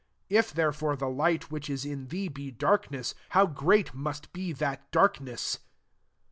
If 0.31 0.51
therefore 0.51 0.95
the 0.95 1.07
light 1.07 1.51
which 1.51 1.69
is 1.69 1.85
in 1.85 2.07
thee 2.07 2.27
be 2.27 2.49
darkness, 2.49 3.13
how 3.37 3.45
great 3.45 3.93
must 3.93 4.33
be 4.33 4.51
that 4.53 4.89
darkness 4.91 5.59